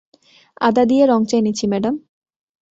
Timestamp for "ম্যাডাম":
1.71-1.95